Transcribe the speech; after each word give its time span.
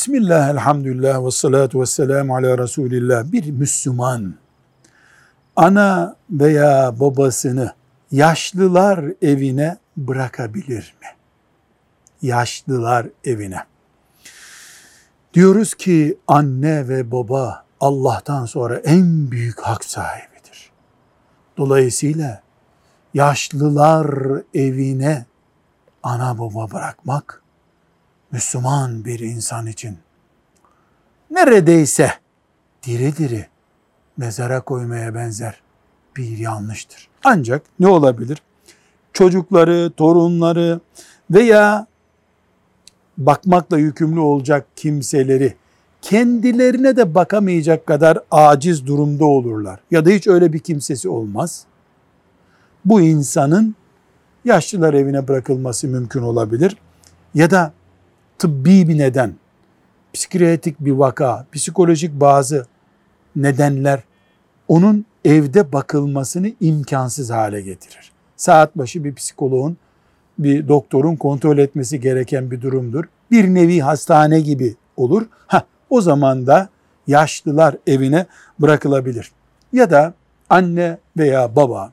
Bismillah, 0.00 0.48
elhamdülillah 0.48 1.26
ve 1.26 1.30
salatu 1.30 1.80
ve 1.80 1.86
selamu 1.86 2.36
ala 2.36 2.58
Resulillah. 2.58 3.32
Bir 3.32 3.50
Müslüman 3.50 4.34
ana 5.56 6.16
veya 6.30 7.00
babasını 7.00 7.72
yaşlılar 8.10 9.04
evine 9.22 9.78
bırakabilir 9.96 10.94
mi? 11.00 11.06
Yaşlılar 12.22 13.06
evine. 13.24 13.60
Diyoruz 15.34 15.74
ki 15.74 16.18
anne 16.26 16.88
ve 16.88 17.12
baba 17.12 17.64
Allah'tan 17.80 18.46
sonra 18.46 18.76
en 18.76 19.30
büyük 19.30 19.60
hak 19.60 19.84
sahibidir. 19.84 20.70
Dolayısıyla 21.56 22.42
yaşlılar 23.14 24.08
evine 24.54 25.26
ana 26.02 26.38
baba 26.38 26.70
bırakmak 26.70 27.42
Müslüman 28.32 29.04
bir 29.04 29.18
insan 29.18 29.66
için 29.66 29.98
neredeyse 31.30 32.10
diri 32.82 33.16
diri 33.16 33.46
mezara 34.16 34.60
koymaya 34.60 35.14
benzer 35.14 35.60
bir 36.16 36.38
yanlıştır. 36.38 37.08
Ancak 37.24 37.62
ne 37.80 37.86
olabilir? 37.86 38.42
Çocukları, 39.12 39.92
torunları 39.96 40.80
veya 41.30 41.86
bakmakla 43.18 43.78
yükümlü 43.78 44.20
olacak 44.20 44.66
kimseleri 44.76 45.54
kendilerine 46.02 46.96
de 46.96 47.14
bakamayacak 47.14 47.86
kadar 47.86 48.18
aciz 48.30 48.86
durumda 48.86 49.24
olurlar. 49.24 49.80
Ya 49.90 50.04
da 50.04 50.10
hiç 50.10 50.26
öyle 50.26 50.52
bir 50.52 50.58
kimsesi 50.58 51.08
olmaz. 51.08 51.64
Bu 52.84 53.00
insanın 53.00 53.74
yaşlılar 54.44 54.94
evine 54.94 55.28
bırakılması 55.28 55.88
mümkün 55.88 56.22
olabilir. 56.22 56.76
Ya 57.34 57.50
da 57.50 57.72
tıbbi 58.40 58.88
bir 58.88 58.98
neden, 58.98 59.34
psikiyatrik 60.12 60.80
bir 60.80 60.92
vaka, 60.92 61.46
psikolojik 61.52 62.20
bazı 62.20 62.66
nedenler 63.36 64.00
onun 64.68 65.06
evde 65.24 65.72
bakılmasını 65.72 66.52
imkansız 66.60 67.30
hale 67.30 67.60
getirir. 67.60 68.12
Saat 68.36 68.78
başı 68.78 69.04
bir 69.04 69.14
psikoloğun, 69.14 69.76
bir 70.38 70.68
doktorun 70.68 71.16
kontrol 71.16 71.58
etmesi 71.58 72.00
gereken 72.00 72.50
bir 72.50 72.62
durumdur. 72.62 73.04
Bir 73.30 73.44
nevi 73.44 73.80
hastane 73.80 74.40
gibi 74.40 74.76
olur. 74.96 75.26
Ha, 75.46 75.64
o 75.90 76.00
zaman 76.00 76.46
da 76.46 76.68
yaşlılar 77.06 77.76
evine 77.86 78.26
bırakılabilir. 78.58 79.32
Ya 79.72 79.90
da 79.90 80.14
anne 80.50 80.98
veya 81.16 81.56
baba 81.56 81.92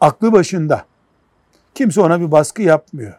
aklı 0.00 0.32
başında 0.32 0.84
kimse 1.74 2.00
ona 2.00 2.20
bir 2.20 2.30
baskı 2.30 2.62
yapmıyor. 2.62 3.14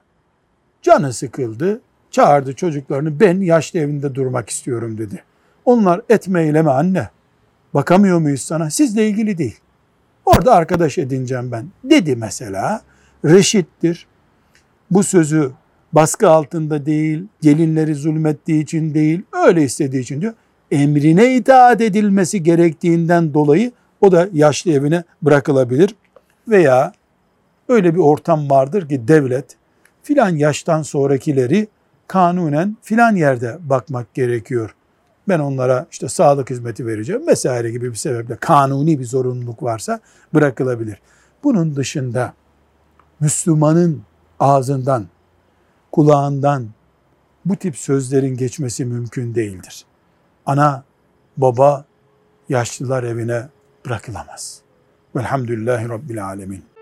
Canı 0.81 1.13
sıkıldı, 1.13 1.81
çağırdı 2.15 2.53
çocuklarını 2.53 3.19
ben 3.19 3.41
yaşlı 3.41 3.79
evinde 3.79 4.15
durmak 4.15 4.49
istiyorum 4.49 4.97
dedi. 4.97 5.23
Onlar 5.65 6.01
etme 6.09 6.43
eyleme 6.43 6.71
anne. 6.71 7.09
Bakamıyor 7.73 8.19
muyuz 8.19 8.41
sana? 8.41 8.69
Sizle 8.69 9.07
ilgili 9.07 9.37
değil. 9.37 9.59
Orada 10.25 10.53
arkadaş 10.53 10.97
edineceğim 10.97 11.51
ben 11.51 11.65
dedi 11.83 12.15
mesela. 12.15 12.81
Reşittir. 13.25 14.07
Bu 14.91 15.03
sözü 15.03 15.51
baskı 15.93 16.29
altında 16.29 16.85
değil, 16.85 17.23
gelinleri 17.41 17.95
zulmettiği 17.95 18.63
için 18.63 18.93
değil, 18.93 19.21
öyle 19.45 19.63
istediği 19.63 20.01
için 20.01 20.21
diyor. 20.21 20.33
Emrine 20.71 21.35
itaat 21.35 21.81
edilmesi 21.81 22.43
gerektiğinden 22.43 23.33
dolayı 23.33 23.71
o 24.01 24.11
da 24.11 24.29
yaşlı 24.33 24.71
evine 24.71 25.03
bırakılabilir. 25.21 25.95
Veya 26.47 26.93
öyle 27.69 27.95
bir 27.95 27.99
ortam 27.99 28.49
vardır 28.49 28.89
ki 28.89 29.07
devlet 29.07 29.45
filan 30.03 30.35
yaştan 30.35 30.81
sonrakileri 30.81 31.67
kanunen 32.07 32.77
filan 32.81 33.15
yerde 33.15 33.57
bakmak 33.61 34.13
gerekiyor. 34.13 34.75
Ben 35.27 35.39
onlara 35.39 35.85
işte 35.91 36.09
sağlık 36.09 36.49
hizmeti 36.49 36.85
vereceğim 36.85 37.27
vesaire 37.27 37.71
gibi 37.71 37.91
bir 37.91 37.95
sebeple 37.95 38.35
kanuni 38.35 38.99
bir 38.99 39.05
zorunluluk 39.05 39.63
varsa 39.63 39.99
bırakılabilir. 40.33 41.01
Bunun 41.43 41.75
dışında 41.75 42.33
Müslümanın 43.19 44.01
ağzından, 44.39 45.05
kulağından 45.91 46.67
bu 47.45 47.55
tip 47.55 47.77
sözlerin 47.77 48.37
geçmesi 48.37 48.85
mümkün 48.85 49.35
değildir. 49.35 49.85
Ana, 50.45 50.83
baba 51.37 51.85
yaşlılar 52.49 53.03
evine 53.03 53.47
bırakılamaz. 53.85 54.61
Velhamdülillahi 55.15 55.89
Rabbil 55.89 56.25
Alemin. 56.25 56.74